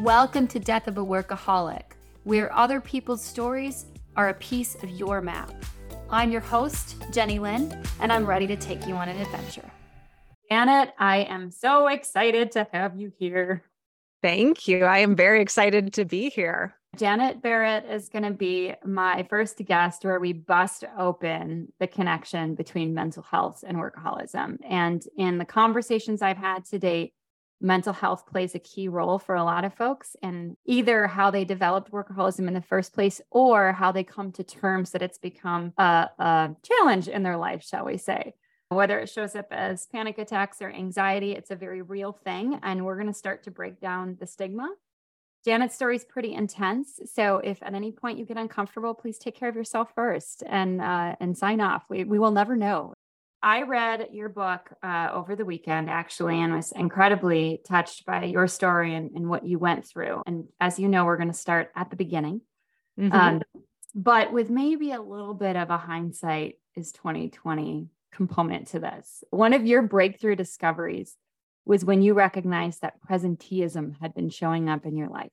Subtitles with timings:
[0.00, 1.92] Welcome to Death of a Workaholic,
[2.24, 5.52] where other people's stories are a piece of your map.
[6.10, 9.70] I'm your host, Jenny Lynn, and I'm ready to take you on an adventure.
[10.50, 13.64] Janet, I am so excited to have you here.
[14.22, 14.84] Thank you.
[14.84, 16.74] I am very excited to be here.
[16.96, 22.54] Janet Barrett is going to be my first guest where we bust open the connection
[22.54, 24.56] between mental health and workaholism.
[24.66, 27.12] And in the conversations I've had to date,
[27.62, 31.44] mental health plays a key role for a lot of folks and either how they
[31.44, 35.72] developed workaholism in the first place or how they come to terms that it's become
[35.78, 38.34] a, a challenge in their life, shall we say.
[38.68, 42.58] Whether it shows up as panic attacks or anxiety, it's a very real thing.
[42.62, 44.70] And we're going to start to break down the stigma.
[45.44, 47.00] Janet's story is pretty intense.
[47.12, 50.80] So if at any point you get uncomfortable, please take care of yourself first and
[50.80, 51.84] uh, and sign off.
[51.88, 52.94] We, we will never know
[53.42, 58.46] I read your book uh, over the weekend, actually, and was incredibly touched by your
[58.46, 60.22] story and, and what you went through.
[60.26, 62.42] And as you know, we're going to start at the beginning,
[62.98, 63.12] mm-hmm.
[63.12, 63.42] um,
[63.94, 69.24] but with maybe a little bit of a hindsight is 2020 component to this.
[69.30, 71.16] One of your breakthrough discoveries
[71.64, 75.30] was when you recognized that presenteeism had been showing up in your life.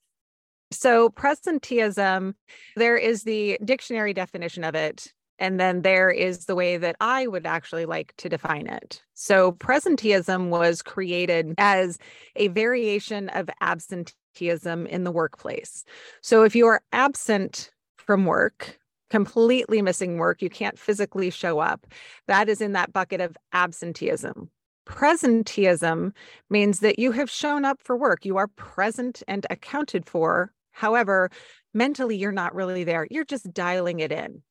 [0.71, 2.35] So, presenteeism,
[2.75, 7.25] there is the dictionary definition of it and then there is the way that I
[7.25, 9.01] would actually like to define it.
[9.13, 11.97] So, presenteeism was created as
[12.35, 15.85] a variation of absenteeism in the workplace.
[16.21, 18.77] So, if you are absent from work,
[19.09, 21.87] completely missing work, you can't physically show up,
[22.27, 24.49] that is in that bucket of absenteeism.
[24.85, 26.13] Presenteeism
[26.49, 30.51] means that you have shown up for work, you are present and accounted for.
[30.71, 31.29] However,
[31.73, 33.07] mentally, you're not really there.
[33.11, 34.41] You're just dialing it in.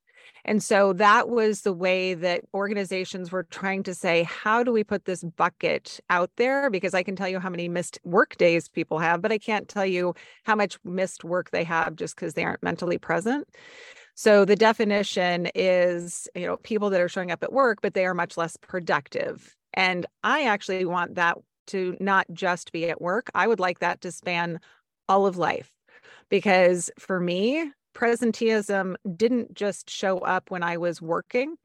[0.48, 4.82] And so that was the way that organizations were trying to say, how do we
[4.82, 6.70] put this bucket out there?
[6.70, 9.69] Because I can tell you how many missed work days people have, but I can't
[9.69, 13.46] tell you how much missed work they have just because they aren't mentally present.
[14.14, 18.06] So the definition is, you know, people that are showing up at work, but they
[18.06, 19.54] are much less productive.
[19.75, 23.31] And I actually want that to not just be at work.
[23.34, 24.60] I would like that to span
[25.10, 25.70] all of life
[26.31, 31.56] because for me, presenteeism didn't just show up when I was working.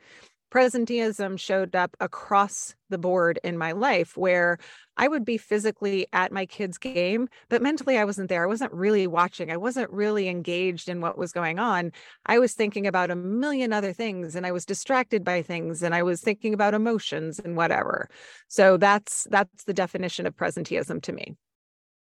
[0.53, 4.59] Presenteeism showed up across the board in my life where
[4.95, 8.43] I would be physically at my kids' game, but mentally I wasn't there.
[8.43, 9.51] I wasn't really watching.
[9.51, 11.91] I wasn't really engaged in what was going on.
[12.27, 15.95] I was thinking about a million other things and I was distracted by things and
[15.95, 18.07] I was thinking about emotions and whatever.
[18.47, 21.35] So that's that's the definition of presenteeism to me.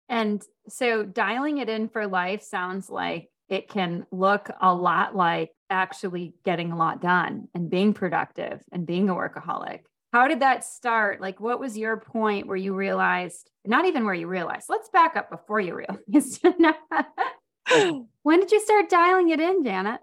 [0.08, 5.50] And so dialing it in for life sounds like it can look a lot like
[5.70, 9.80] actually getting a lot done and being productive and being a workaholic.
[10.12, 11.20] How did that start?
[11.20, 15.16] Like, what was your point where you realized, not even where you realized, let's back
[15.16, 16.42] up before you realized.
[18.22, 20.00] when did you start dialing it in, Janet?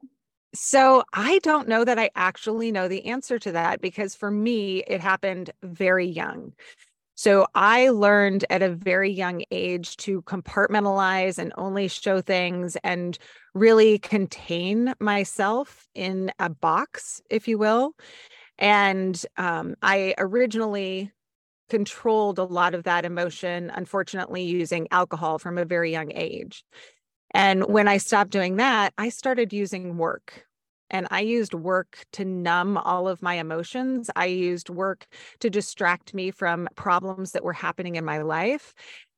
[0.53, 4.84] So I don't know that I actually know the answer to that because for me,
[4.88, 6.53] it happened very young.
[7.15, 13.17] So I learned at a very young age to compartmentalize and only show things and
[13.53, 17.93] really contain myself in a box, if you will.
[18.57, 21.11] And um, I originally
[21.69, 26.65] controlled a lot of that emotion, unfortunately, using alcohol from a very young age.
[27.31, 30.45] And when I stopped doing that, I started using work
[30.90, 34.09] and I used work to numb all of my emotions.
[34.16, 35.07] I used work
[35.40, 38.73] to distract me from problems that were happening in my life.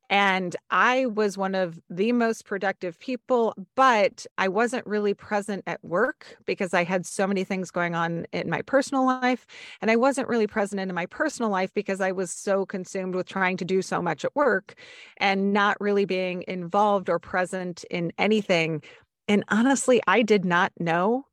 [0.09, 5.83] And I was one of the most productive people, but I wasn't really present at
[5.83, 9.45] work because I had so many things going on in my personal life.
[9.81, 13.27] And I wasn't really present in my personal life because I was so consumed with
[13.27, 14.75] trying to do so much at work
[15.17, 18.81] and not really being involved or present in anything.
[19.27, 21.25] And honestly, I did not know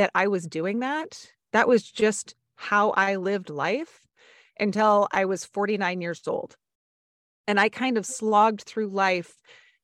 [0.00, 1.30] that I was doing that.
[1.52, 4.06] That was just how I lived life
[4.58, 6.56] until I was 49 years old.
[7.46, 9.34] And I kind of slogged through life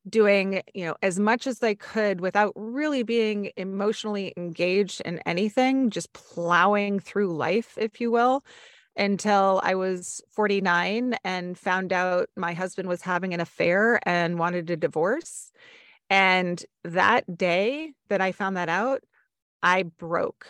[0.09, 5.91] doing, you know, as much as I could without really being emotionally engaged in anything,
[5.91, 8.42] just plowing through life, if you will,
[8.97, 14.71] until I was 49 and found out my husband was having an affair and wanted
[14.71, 15.53] a divorce.
[16.09, 19.03] And that day that I found that out,
[19.66, 20.47] I broke.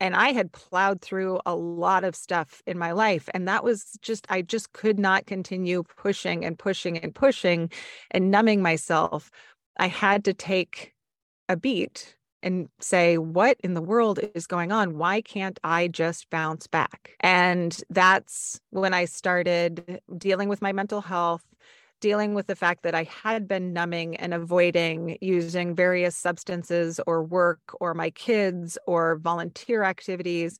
[0.00, 3.28] And I had plowed through a lot of stuff in my life.
[3.34, 7.70] And that was just, I just could not continue pushing and pushing and pushing
[8.10, 9.30] and numbing myself.
[9.78, 10.94] I had to take
[11.48, 14.98] a beat and say, what in the world is going on?
[14.98, 17.14] Why can't I just bounce back?
[17.20, 21.44] And that's when I started dealing with my mental health,
[22.02, 27.22] dealing with the fact that I had been numbing and avoiding using various substances or
[27.22, 30.58] work or my kids or volunteer activities.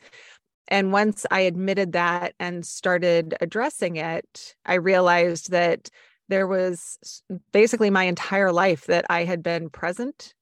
[0.68, 5.90] And once I admitted that and started addressing it, I realized that
[6.28, 7.22] there was
[7.52, 10.32] basically my entire life that I had been present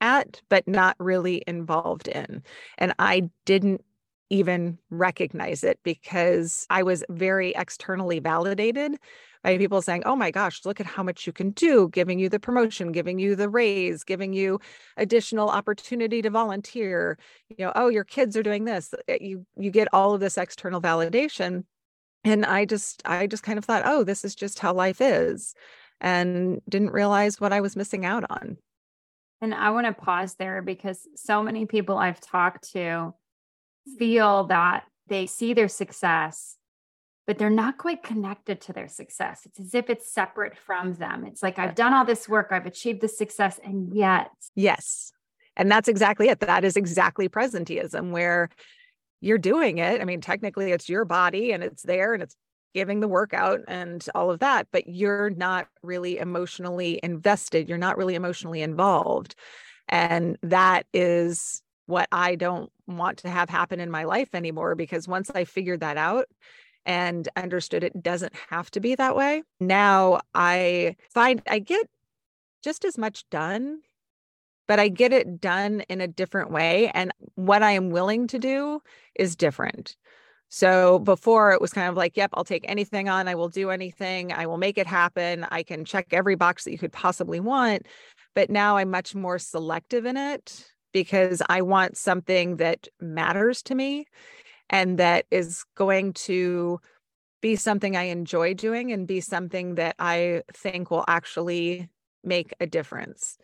[0.00, 2.42] at, but not really involved in.
[2.78, 3.84] And I didn't
[4.30, 8.96] even recognize it because I was very externally validated
[9.46, 12.28] by people saying, Oh my gosh, look at how much you can do, giving you
[12.28, 14.58] the promotion, giving you the raise, giving you
[14.96, 17.16] additional opportunity to volunteer.
[17.48, 18.92] You know, oh, your kids are doing this.
[19.06, 21.62] Eh, you you get all of this external validation.
[22.24, 25.54] And I just I just kind of thought, oh, this is just how life is.
[26.00, 28.56] And didn't realize what I was missing out on.
[29.40, 33.14] And I want to pause there because so many people I've talked to
[33.96, 36.56] feel that they see their success,
[37.26, 39.42] but they're not quite connected to their success.
[39.46, 41.24] It's as if it's separate from them.
[41.26, 44.30] It's like, I've done all this work, I've achieved the success, and yet.
[44.54, 45.12] Yes.
[45.56, 46.40] And that's exactly it.
[46.40, 48.50] That is exactly presenteeism, where
[49.20, 50.00] you're doing it.
[50.00, 52.36] I mean, technically, it's your body and it's there and it's
[52.74, 57.68] giving the workout and all of that, but you're not really emotionally invested.
[57.68, 59.34] You're not really emotionally involved.
[59.88, 65.08] And that is what I don't want to have happen in my life anymore because
[65.08, 66.26] once I figured that out
[66.86, 71.86] and understood it doesn't have to be that way, now I find I get
[72.62, 73.80] just as much done,
[74.66, 76.90] but I get it done in a different way.
[76.94, 78.80] And what I am willing to do
[79.14, 79.96] is different.
[80.48, 83.28] So before it was kind of like, yep, I'll take anything on.
[83.28, 84.32] I will do anything.
[84.32, 85.44] I will make it happen.
[85.50, 87.86] I can check every box that you could possibly want.
[88.34, 93.74] But now I'm much more selective in it because I want something that matters to
[93.74, 94.06] me
[94.70, 96.80] and that is going to
[97.42, 101.88] be something I enjoy doing and be something that I think will actually
[102.24, 103.38] make a difference.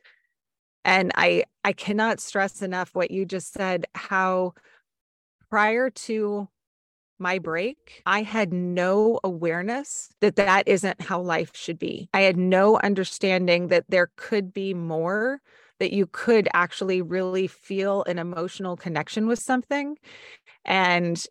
[0.84, 4.54] And I I cannot stress enough what you just said how
[5.50, 6.48] prior to
[7.18, 12.08] my break, I had no awareness that that isn't how life should be.
[12.12, 15.40] I had no understanding that there could be more
[15.78, 19.98] that you could actually really feel an emotional connection with something.
[20.64, 21.24] And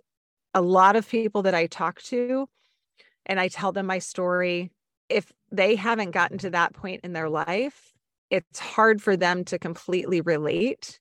[0.53, 2.47] a lot of people that I talk to
[3.25, 4.71] and I tell them my story,
[5.09, 7.93] if they haven't gotten to that point in their life,
[8.29, 11.00] it's hard for them to completely relate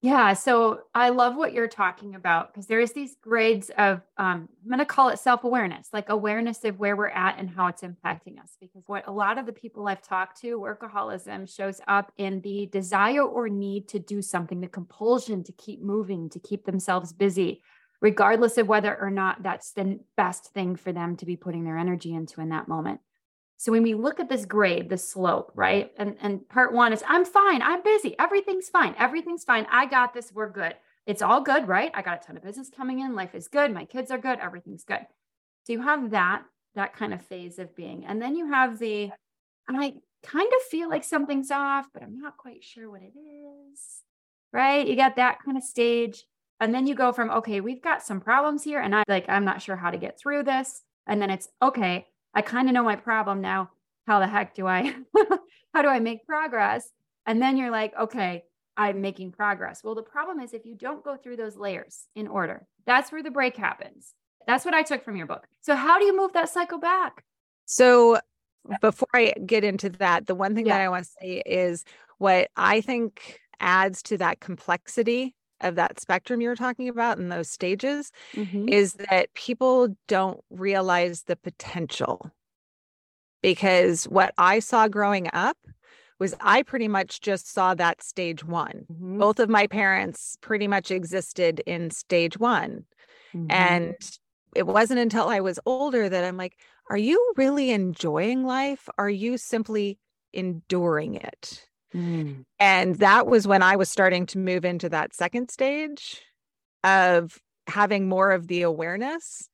[0.00, 0.34] yeah.
[0.34, 4.78] So I love what you're talking about because there's these grades of, um, I'm going
[4.78, 8.40] to call it self awareness, like awareness of where we're at and how it's impacting
[8.40, 8.56] us.
[8.60, 12.66] Because what a lot of the people I've talked to, workaholism shows up in the
[12.66, 17.60] desire or need to do something, the compulsion to keep moving, to keep themselves busy,
[18.00, 21.76] regardless of whether or not that's the best thing for them to be putting their
[21.76, 23.00] energy into in that moment.
[23.58, 25.92] So when we look at this grade, the slope, right?
[25.98, 29.66] And and part one is I'm fine, I'm busy, everything's fine, everything's fine.
[29.70, 30.74] I got this, we're good.
[31.06, 31.90] It's all good, right?
[31.92, 34.38] I got a ton of business coming in, life is good, my kids are good,
[34.38, 35.04] everything's good.
[35.64, 36.44] So you have that
[36.76, 38.06] that kind of phase of being.
[38.06, 39.10] And then you have the
[39.68, 44.02] I kind of feel like something's off, but I'm not quite sure what it is.
[44.52, 44.86] Right?
[44.86, 46.24] You got that kind of stage.
[46.60, 48.80] And then you go from, okay, we've got some problems here.
[48.80, 50.82] And I like, I'm not sure how to get through this.
[51.06, 53.70] And then it's, okay, I kind of know my problem now.
[54.06, 54.94] How the heck do I,
[55.74, 56.88] how do I make progress?
[57.26, 58.44] And then you're like, okay,
[58.76, 59.82] I'm making progress.
[59.84, 63.22] Well, the problem is if you don't go through those layers in order, that's where
[63.22, 64.14] the break happens.
[64.46, 65.46] That's what I took from your book.
[65.60, 67.22] So, how do you move that cycle back?
[67.66, 68.18] So,
[68.80, 70.78] before I get into that, the one thing yeah.
[70.78, 71.84] that I want to say is
[72.18, 77.50] what I think adds to that complexity of that spectrum you're talking about in those
[77.50, 78.68] stages mm-hmm.
[78.68, 82.30] is that people don't realize the potential.
[83.42, 85.56] Because what I saw growing up
[86.18, 88.86] was I pretty much just saw that stage one.
[88.92, 89.18] Mm-hmm.
[89.18, 92.84] Both of my parents pretty much existed in stage one.
[93.34, 93.46] Mm-hmm.
[93.50, 93.94] And
[94.56, 96.58] it wasn't until I was older that I'm like,
[96.90, 98.88] are you really enjoying life?
[98.98, 99.98] Are you simply
[100.32, 101.67] enduring it?
[101.94, 102.44] Mm.
[102.58, 106.22] And that was when I was starting to move into that second stage
[106.84, 109.48] of having more of the awareness.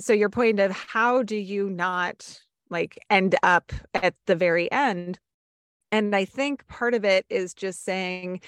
[0.00, 2.40] So, your point of how do you not
[2.70, 5.18] like end up at the very end?
[5.92, 8.40] And I think part of it is just saying,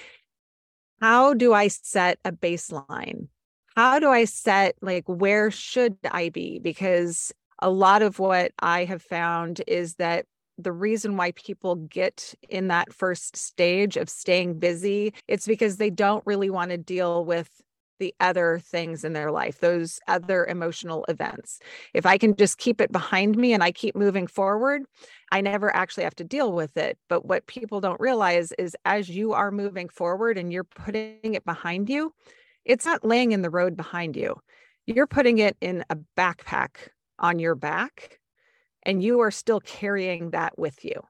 [1.00, 3.28] how do I set a baseline?
[3.74, 6.60] How do I set, like, where should I be?
[6.60, 10.26] Because a lot of what I have found is that
[10.62, 15.90] the reason why people get in that first stage of staying busy it's because they
[15.90, 17.62] don't really want to deal with
[18.02, 21.60] the other things in their life, those other emotional events.
[21.94, 24.82] If I can just keep it behind me and I keep moving forward,
[25.30, 26.98] I never actually have to deal with it.
[27.08, 31.44] But what people don't realize is as you are moving forward and you're putting it
[31.44, 32.12] behind you,
[32.64, 34.40] it's not laying in the road behind you.
[34.84, 36.88] You're putting it in a backpack
[37.20, 38.18] on your back,
[38.84, 41.02] and you are still carrying that with you.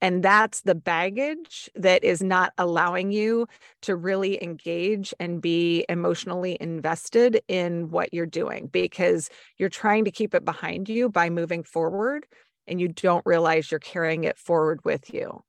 [0.00, 3.48] And that's the baggage that is not allowing you
[3.82, 10.12] to really engage and be emotionally invested in what you're doing because you're trying to
[10.12, 12.26] keep it behind you by moving forward
[12.68, 15.42] and you don't realize you're carrying it forward with you.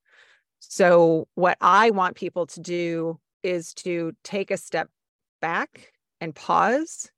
[0.60, 4.90] So, what I want people to do is to take a step
[5.42, 7.12] back and pause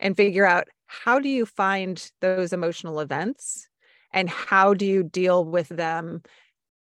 [0.00, 3.68] and figure out how do you find those emotional events
[4.12, 6.22] and how do you deal with them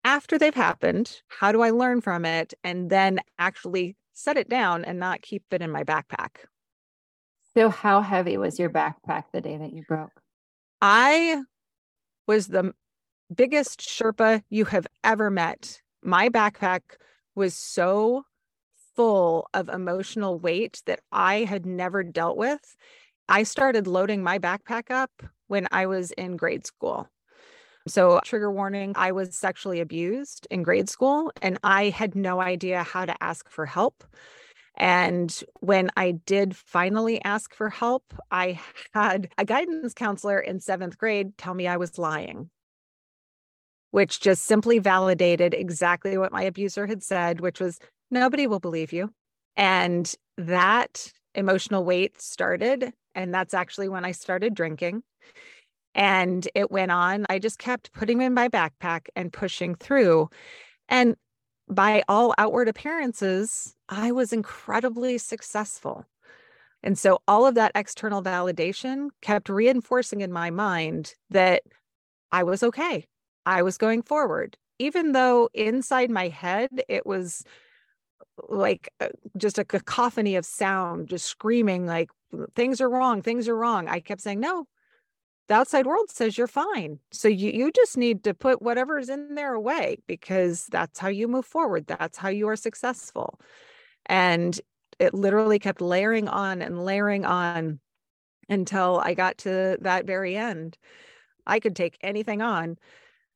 [0.04, 4.86] after they've happened, how do I learn from it and then actually set it down
[4.86, 6.46] and not keep it in my backpack?
[7.54, 10.12] So, how heavy was your backpack the day that you broke?
[10.82, 11.42] I
[12.28, 12.74] was the
[13.34, 15.82] biggest Sherpa you have ever met.
[16.04, 16.82] My backpack
[17.36, 18.24] was so
[18.96, 22.76] full of emotional weight that I had never dealt with.
[23.30, 25.12] I started loading my backpack up
[25.48, 27.10] when I was in grade school.
[27.88, 32.84] So, trigger warning I was sexually abused in grade school, and I had no idea
[32.84, 34.04] how to ask for help.
[34.78, 38.60] And when I did finally ask for help, I
[38.94, 42.50] had a guidance counselor in seventh grade tell me I was lying,
[43.92, 47.80] which just simply validated exactly what my abuser had said, which was
[48.12, 49.12] nobody will believe you.
[49.56, 52.92] And that emotional weight started.
[53.16, 55.04] And that's actually when I started drinking.
[55.96, 57.26] And it went on.
[57.30, 60.30] I just kept putting in my backpack and pushing through.
[60.90, 61.16] And
[61.70, 66.06] by all outward appearances, I was incredibly successful.
[66.84, 71.64] And so all of that external validation kept reinforcing in my mind that
[72.32, 73.08] I was okay.
[73.46, 77.44] I was going forward, even though inside my head it was
[78.50, 82.10] like uh, just a cacophony of sound, just screaming, like,
[82.56, 83.88] things are wrong, things are wrong.
[83.88, 84.68] I kept saying, no,
[85.48, 87.00] the outside world says you're fine.
[87.12, 91.28] So you, you just need to put whatever's in there away because that's how you
[91.28, 91.88] move forward.
[91.88, 93.40] That's how you are successful.
[94.08, 94.60] And
[95.00, 97.80] it literally kept layering on and layering on
[98.50, 100.78] until I got to that very end.
[101.46, 102.78] I could take anything on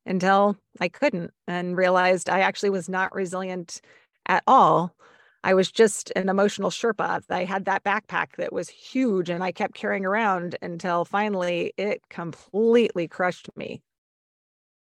[0.05, 3.81] until I couldn't and realized I actually was not resilient
[4.25, 4.95] at all.
[5.43, 7.23] I was just an emotional Sherpa.
[7.29, 12.01] I had that backpack that was huge and I kept carrying around until finally it
[12.09, 13.81] completely crushed me.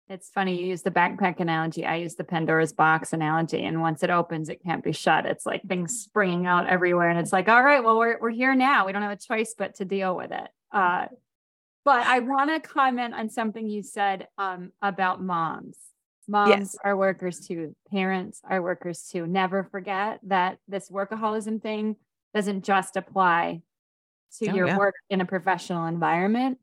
[0.07, 1.85] It's funny you use the backpack analogy.
[1.85, 3.63] I use the Pandora's box analogy.
[3.63, 5.27] And once it opens, it can't be shut.
[5.27, 7.09] It's like things springing out everywhere.
[7.09, 8.87] And it's like, all right, well, we're, we're here now.
[8.87, 10.49] We don't have a choice but to deal with it.
[10.71, 11.05] Uh,
[11.85, 15.77] but I want to comment on something you said um, about moms
[16.29, 16.75] Moms yes.
[16.83, 17.75] are workers too.
[17.89, 19.25] Parents are workers too.
[19.25, 21.95] Never forget that this workaholism thing
[22.35, 23.63] doesn't just apply
[24.37, 24.77] to oh, your yeah.
[24.77, 26.59] work in a professional environment.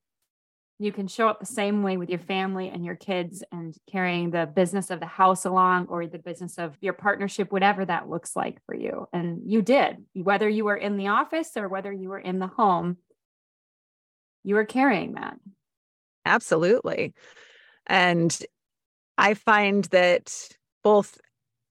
[0.78, 4.30] You can show up the same way with your family and your kids and carrying
[4.30, 8.37] the business of the house along or the business of your partnership, whatever that looks
[8.37, 9.08] like for you.
[9.12, 12.46] And you did, whether you were in the office or whether you were in the
[12.46, 12.99] home,
[14.44, 15.38] you were carrying that.
[16.25, 17.14] Absolutely.
[17.87, 18.38] And
[19.18, 20.49] I find that
[20.82, 21.18] both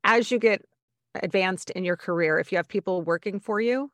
[0.03, 0.63] as you get
[1.21, 3.91] advanced in your career, if you have people working for you,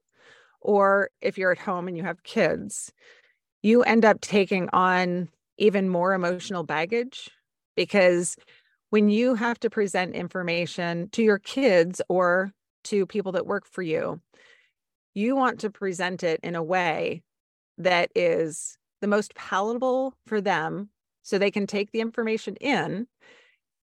[0.62, 2.92] or if you're at home and you have kids,
[3.62, 7.30] you end up taking on even more emotional baggage
[7.76, 8.36] because
[8.90, 12.52] when you have to present information to your kids or
[12.84, 14.20] to people that work for you,
[15.14, 17.22] you want to present it in a way
[17.78, 20.90] that is the most palatable for them
[21.24, 23.08] so they can take the information in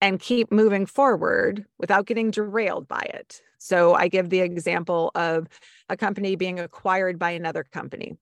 [0.01, 3.43] and keep moving forward without getting derailed by it.
[3.59, 5.49] So I give the example of
[5.89, 8.17] a company being acquired by another company.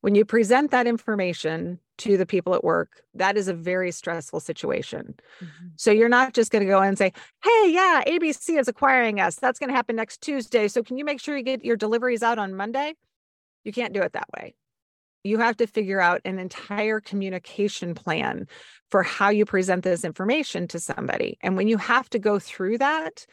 [0.00, 4.40] When you present that information to the people at work, that is a very stressful
[4.40, 5.14] situation.
[5.40, 5.66] Mm-hmm.
[5.76, 7.12] So you're not just going to go and say,
[7.44, 9.36] "Hey, yeah, ABC is acquiring us.
[9.36, 10.66] That's going to happen next Tuesday.
[10.66, 12.94] So can you make sure you get your deliveries out on Monday?"
[13.62, 14.56] You can't do it that way
[15.24, 18.46] you have to figure out an entire communication plan
[18.90, 21.38] for how you present this information to somebody.
[21.42, 23.26] And when you have to go through that,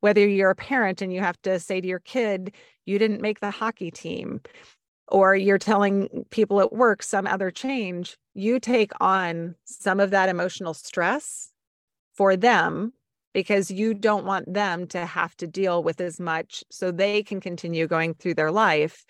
[0.00, 3.40] whether you're a parent and you have to say to your kid, you didn't make
[3.40, 4.40] the hockey team,
[5.08, 10.28] or you're telling people at work some other change, you take on some of that
[10.28, 11.50] emotional stress
[12.14, 12.92] for them
[13.32, 17.40] because you don't want them to have to deal with as much so they can
[17.40, 19.04] continue going through their life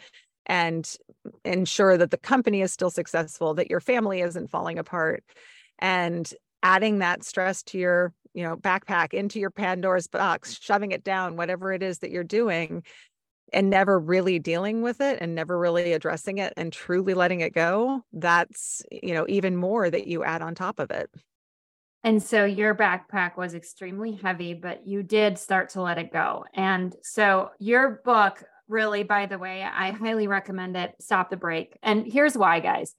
[0.46, 0.96] and
[1.44, 5.24] ensure that the company is still successful, that your family isn't falling apart.
[5.78, 11.04] And adding that stress to your, you know, backpack into your Pandora's box, shoving it
[11.04, 12.82] down, whatever it is that you're doing,
[13.52, 17.54] and never really dealing with it and never really addressing it and truly letting it
[17.54, 21.08] go, that's, you know, even more that you add on top of it.
[22.02, 26.44] And so your backpack was extremely heavy, but you did start to let it go.
[26.54, 30.94] And so your book, really, by the way, I highly recommend it.
[31.00, 31.76] Stop the Break.
[31.82, 32.94] And here's why, guys.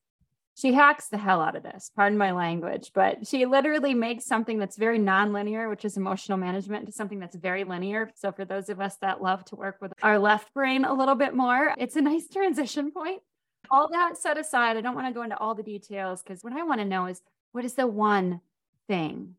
[0.56, 4.58] She hacks the hell out of this, pardon my language, but she literally makes something
[4.58, 8.10] that's very non-linear, which is emotional management, to something that's very linear.
[8.16, 11.14] So for those of us that love to work with our left brain a little
[11.14, 13.22] bit more, it's a nice transition point.
[13.70, 16.54] All that set aside, I don't want to go into all the details because what
[16.54, 17.22] I want to know is
[17.52, 18.42] what is the one
[18.88, 19.36] thing?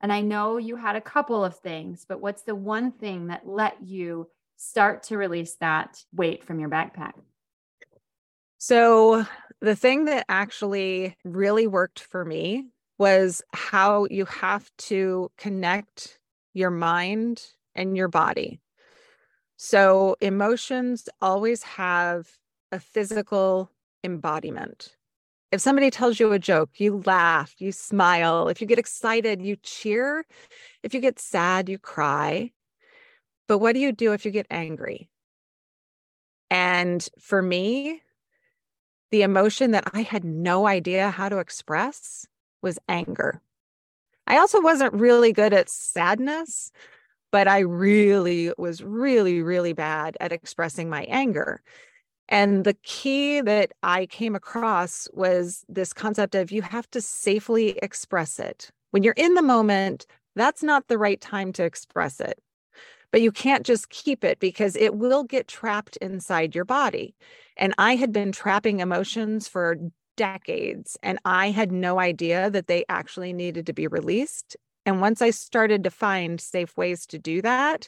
[0.00, 3.46] And I know you had a couple of things, but what's the one thing that
[3.46, 7.12] let you start to release that weight from your backpack?
[8.58, 9.26] So,
[9.60, 12.66] the thing that actually really worked for me
[12.98, 16.18] was how you have to connect
[16.52, 17.42] your mind
[17.74, 18.60] and your body.
[19.56, 22.28] So, emotions always have
[22.72, 23.70] a physical
[24.02, 24.96] embodiment.
[25.52, 28.48] If somebody tells you a joke, you laugh, you smile.
[28.48, 30.24] If you get excited, you cheer.
[30.82, 32.50] If you get sad, you cry.
[33.46, 35.10] But what do you do if you get angry?
[36.50, 38.02] And for me,
[39.10, 42.26] the emotion that I had no idea how to express
[42.62, 43.40] was anger.
[44.26, 46.72] I also wasn't really good at sadness,
[47.30, 51.60] but I really was really, really bad at expressing my anger.
[52.28, 57.78] And the key that I came across was this concept of you have to safely
[57.82, 58.70] express it.
[58.92, 62.40] When you're in the moment, that's not the right time to express it
[63.14, 67.14] but you can't just keep it because it will get trapped inside your body.
[67.56, 69.76] And I had been trapping emotions for
[70.16, 74.56] decades and I had no idea that they actually needed to be released.
[74.84, 77.86] And once I started to find safe ways to do that,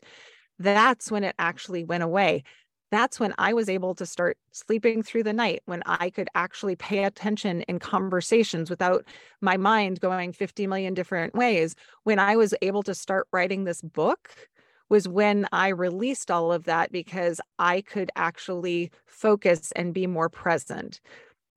[0.61, 2.45] that's when it actually went away.
[2.93, 6.77] That's when I was able to start sleeping through the night, when I could actually
[6.77, 9.05] pay attention in conversations without
[9.41, 11.75] my mind going 50 million different ways.
[12.05, 14.31] When I was able to start writing this book
[14.89, 20.29] was when I released all of that because I could actually focus and be more
[20.29, 21.01] present.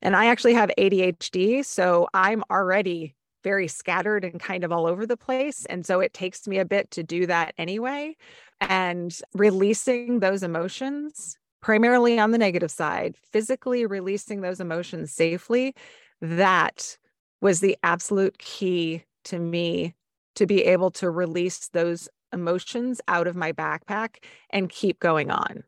[0.02, 5.06] And I actually have ADHD, so I'm already very scattered and kind of all over
[5.06, 5.66] the place.
[5.66, 8.16] And so it takes me a bit to do that anyway.
[8.62, 15.74] And releasing those emotions, primarily on the negative side, physically releasing those emotions safely,
[16.22, 16.98] that
[17.42, 19.96] was the absolute key to me
[20.36, 24.18] to be able to release those emotions out of my backpack
[24.50, 25.64] and keep going on.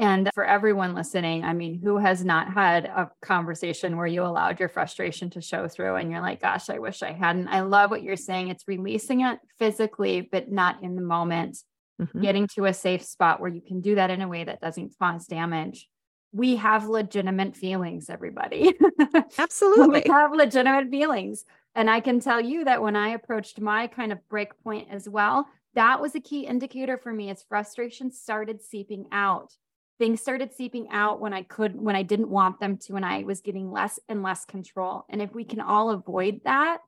[0.00, 4.60] And for everyone listening, I mean, who has not had a conversation where you allowed
[4.60, 7.48] your frustration to show through and you're like, gosh, I wish I hadn't?
[7.48, 8.48] I love what you're saying.
[8.48, 11.58] It's releasing it physically, but not in the moment,
[12.00, 12.20] mm-hmm.
[12.20, 14.94] getting to a safe spot where you can do that in a way that doesn't
[15.00, 15.88] cause damage.
[16.30, 18.74] We have legitimate feelings, everybody.
[19.38, 20.04] Absolutely.
[20.06, 21.44] we have legitimate feelings.
[21.78, 25.08] And I can tell you that when I approached my kind of break point as
[25.08, 29.52] well, that was a key indicator for me as frustration started seeping out.
[30.00, 33.22] Things started seeping out when I could, when I didn't want them to, and I
[33.22, 35.04] was getting less and less control.
[35.08, 36.78] And if we can all avoid that,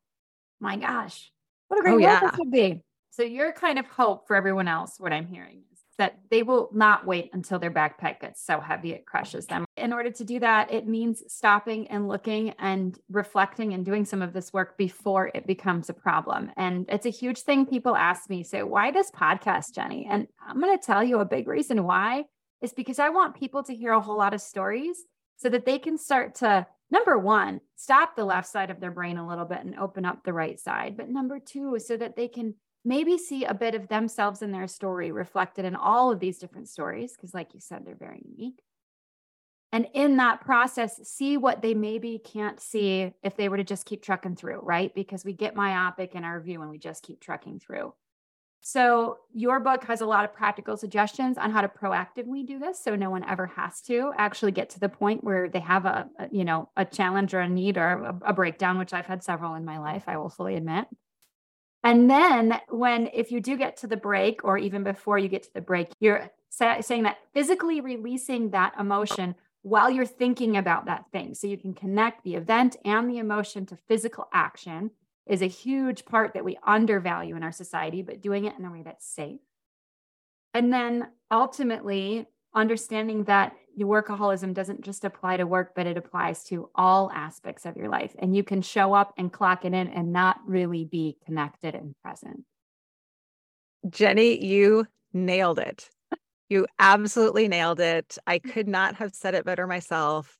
[0.58, 1.30] my gosh,
[1.68, 2.18] what a great oh, yeah.
[2.18, 2.82] this would be.
[3.10, 6.68] So you're kind of hope for everyone else, what I'm hearing is that they will
[6.72, 9.64] not wait until their backpack gets so heavy it crushes them.
[9.80, 14.22] In order to do that, it means stopping and looking and reflecting and doing some
[14.22, 16.52] of this work before it becomes a problem.
[16.56, 20.06] And it's a huge thing people ask me, say, why this podcast, Jenny?
[20.08, 22.24] And I'm going to tell you a big reason why
[22.60, 24.98] is because I want people to hear a whole lot of stories
[25.36, 29.16] so that they can start to number one, stop the left side of their brain
[29.16, 30.96] a little bit and open up the right side.
[30.96, 34.66] But number two, so that they can maybe see a bit of themselves in their
[34.66, 38.60] story reflected in all of these different stories, because, like you said, they're very unique.
[39.72, 43.86] And in that process, see what they maybe can't see if they were to just
[43.86, 44.92] keep trucking through, right?
[44.94, 47.94] Because we get myopic in our view and we just keep trucking through.
[48.62, 52.82] So, your book has a lot of practical suggestions on how to proactively do this
[52.82, 56.10] so no one ever has to actually get to the point where they have a,
[56.18, 59.24] a you know, a challenge or a need or a, a breakdown, which I've had
[59.24, 60.88] several in my life, I will fully admit.
[61.82, 65.44] And then when, if you do get to the break, or even before you get
[65.44, 70.86] to the break, you're sa- saying that physically releasing that emotion while you're thinking about
[70.86, 71.34] that thing.
[71.34, 74.90] So you can connect the event and the emotion to physical action.
[75.26, 78.72] is a huge part that we undervalue in our society, but doing it in a
[78.72, 79.40] way that's safe.
[80.54, 86.42] And then ultimately, understanding that your workaholism doesn't just apply to work, but it applies
[86.44, 88.16] to all aspects of your life.
[88.18, 91.94] And you can show up and clock it in and not really be connected and
[92.02, 92.44] present.
[93.88, 95.88] Jenny, you nailed it.
[96.50, 98.18] You absolutely nailed it.
[98.26, 100.36] I could not have said it better myself.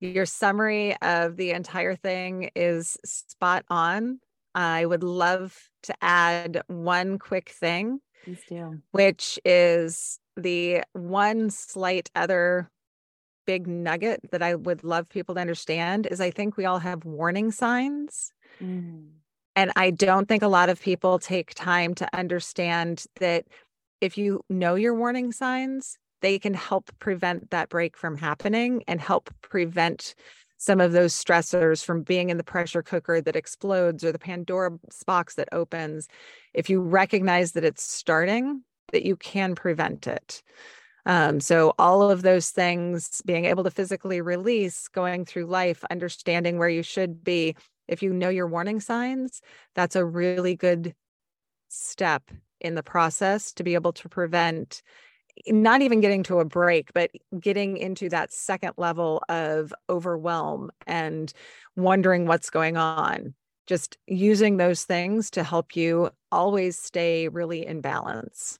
[0.00, 4.20] Your summary of the entire thing is spot on.
[4.54, 8.00] I would love to add one quick thing,
[8.92, 12.70] which is the one slight other
[13.44, 17.04] big nugget that I would love people to understand is I think we all have
[17.04, 18.32] warning signs.
[18.62, 19.08] Mm.
[19.56, 23.44] And I don't think a lot of people take time to understand that
[24.02, 29.00] if you know your warning signs, they can help prevent that break from happening and
[29.00, 30.16] help prevent
[30.58, 34.72] some of those stressors from being in the pressure cooker that explodes or the Pandora
[35.06, 36.08] box that opens.
[36.52, 40.42] If you recognize that it's starting, that you can prevent it.
[41.06, 46.58] Um, so, all of those things, being able to physically release, going through life, understanding
[46.58, 47.56] where you should be,
[47.88, 49.42] if you know your warning signs,
[49.74, 50.94] that's a really good
[51.68, 52.30] step
[52.62, 54.82] in the process to be able to prevent
[55.46, 61.32] not even getting to a break, but getting into that second level of overwhelm and
[61.76, 63.34] wondering what's going on.
[63.66, 68.58] Just using those things to help you always stay really in balance.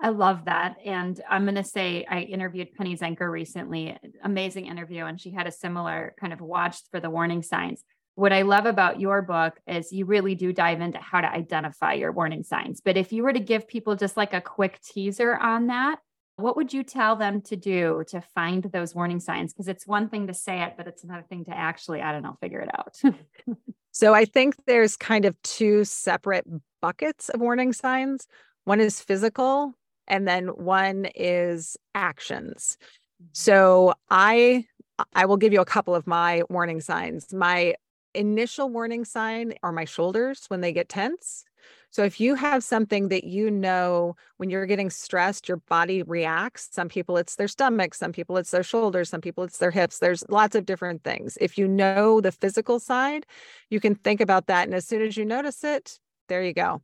[0.00, 0.76] I love that.
[0.84, 5.46] And I'm going to say I interviewed Penny Zenker recently, amazing interview, and she had
[5.46, 7.84] a similar kind of watch for the warning signs.
[8.16, 11.94] What I love about your book is you really do dive into how to identify
[11.94, 12.80] your warning signs.
[12.80, 15.98] But if you were to give people just like a quick teaser on that,
[16.36, 19.52] what would you tell them to do to find those warning signs?
[19.52, 22.22] Because it's one thing to say it, but it's another thing to actually, I don't
[22.22, 22.96] know, figure it out.
[23.92, 26.44] so I think there's kind of two separate
[26.82, 28.26] buckets of warning signs.
[28.64, 29.74] One is physical,
[30.08, 32.76] and then one is actions.
[33.22, 33.28] Mm-hmm.
[33.32, 34.66] So I
[35.12, 37.32] I will give you a couple of my warning signs.
[37.32, 37.74] My
[38.14, 41.44] initial warning sign are my shoulders when they get tense.
[41.90, 46.68] So if you have something that you know when you're getting stressed, your body reacts.
[46.72, 50.00] Some people it's their stomach, some people it's their shoulders, some people it's their hips.
[50.00, 51.38] There's lots of different things.
[51.40, 53.26] If you know the physical side,
[53.70, 54.66] you can think about that.
[54.66, 55.98] And as soon as you notice it,
[56.28, 56.82] there you go.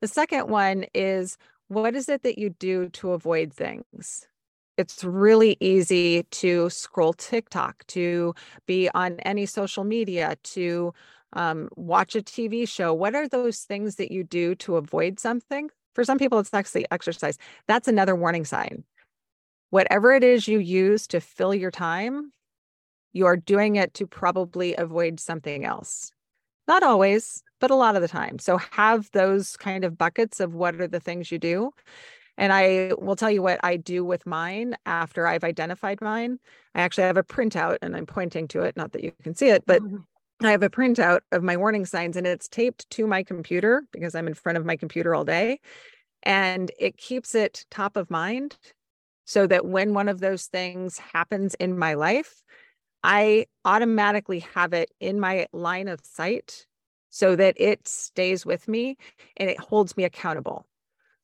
[0.00, 1.36] The second one is
[1.68, 4.26] what is it that you do to avoid things?
[4.78, 8.32] It's really easy to scroll TikTok, to
[8.64, 10.94] be on any social media, to
[11.32, 12.94] um, watch a TV show.
[12.94, 15.68] What are those things that you do to avoid something?
[15.96, 17.38] For some people, it's actually exercise.
[17.66, 18.84] That's another warning sign.
[19.70, 22.32] Whatever it is you use to fill your time,
[23.12, 26.12] you are doing it to probably avoid something else.
[26.68, 28.38] Not always, but a lot of the time.
[28.38, 31.72] So have those kind of buckets of what are the things you do.
[32.38, 36.38] And I will tell you what I do with mine after I've identified mine.
[36.74, 39.48] I actually have a printout and I'm pointing to it, not that you can see
[39.48, 39.96] it, but mm-hmm.
[40.46, 44.14] I have a printout of my warning signs and it's taped to my computer because
[44.14, 45.58] I'm in front of my computer all day.
[46.22, 48.56] And it keeps it top of mind
[49.24, 52.40] so that when one of those things happens in my life,
[53.02, 56.66] I automatically have it in my line of sight
[57.10, 58.96] so that it stays with me
[59.36, 60.67] and it holds me accountable.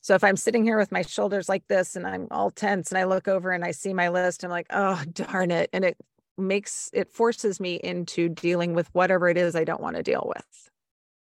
[0.05, 2.99] So if I'm sitting here with my shoulders like this and I'm all tense and
[2.99, 5.71] I look over and I see my list, I'm like, oh, darn it.
[5.73, 5.97] And it
[6.37, 10.31] makes it forces me into dealing with whatever it is I don't want to deal
[10.37, 10.71] with.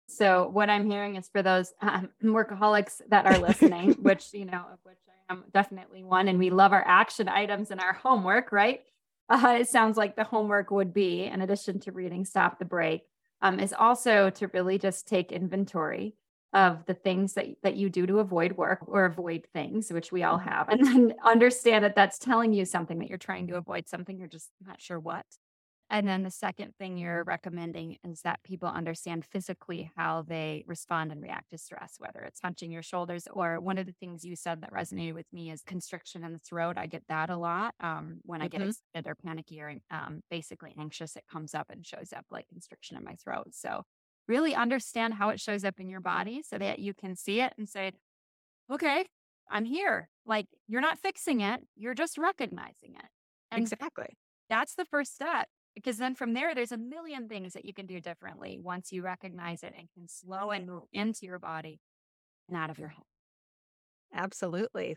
[0.08, 4.64] So what I'm hearing is for those um, workaholics that are listening, which, you know,
[4.72, 8.50] of which I am definitely one, and we love our action items and our homework,
[8.50, 8.80] right?
[9.28, 13.02] Uh, it sounds like the homework would be, in addition to reading Stop the Break,
[13.40, 16.16] um, is also to really just take inventory
[16.54, 20.22] of the things that, that you do to avoid work or avoid things, which we
[20.22, 20.48] all mm-hmm.
[20.48, 24.18] have, and then understand that that's telling you something that you're trying to avoid something,
[24.18, 25.26] you're just not sure what.
[25.90, 31.12] And then the second thing you're recommending is that people understand physically how they respond
[31.12, 34.34] and react to stress, whether it's hunching your shoulders or one of the things you
[34.34, 36.78] said that resonated with me is constriction in the throat.
[36.78, 38.70] I get that a lot um, when I get mm-hmm.
[38.70, 41.16] excited or panicky or um, basically anxious.
[41.16, 43.48] It comes up and shows up like constriction in my throat.
[43.52, 43.84] So
[44.28, 47.52] really understand how it shows up in your body so that you can see it
[47.58, 47.92] and say,
[48.72, 49.06] okay,
[49.50, 50.08] I'm here.
[50.26, 53.06] Like you're not fixing it, you're just recognizing it.
[53.50, 54.16] And exactly.
[54.48, 57.86] That's the first step because then from there, there's a million things that you can
[57.86, 61.80] do differently once you recognize it and can slow and move into your body
[62.48, 63.04] and out of your head.
[64.14, 64.96] Absolutely.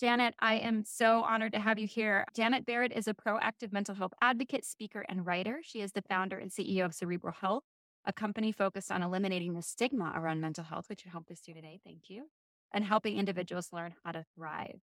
[0.00, 2.24] Janet, I am so honored to have you here.
[2.34, 5.60] Janet Barrett is a proactive mental health advocate, speaker, and writer.
[5.62, 7.62] She is the founder and CEO of Cerebral Health,
[8.04, 11.54] a company focused on eliminating the stigma around mental health, which you helped us do
[11.54, 11.80] today.
[11.84, 12.26] Thank you.
[12.72, 14.80] And helping individuals learn how to thrive.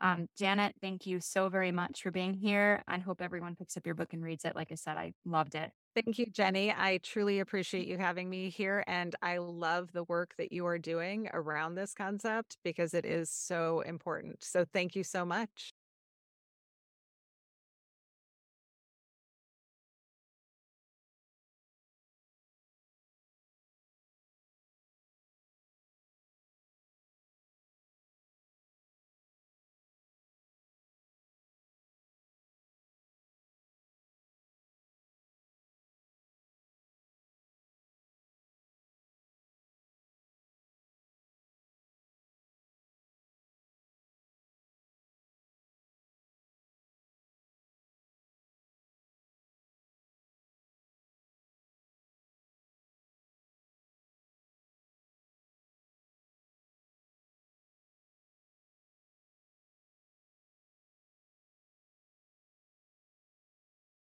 [0.00, 2.82] Um, Janet, thank you so very much for being here.
[2.88, 4.56] I hope everyone picks up your book and reads it.
[4.56, 5.70] Like I said, I loved it.
[5.94, 6.72] Thank you, Jenny.
[6.72, 8.82] I truly appreciate you having me here.
[8.86, 13.30] And I love the work that you are doing around this concept because it is
[13.30, 14.42] so important.
[14.42, 15.72] So thank you so much.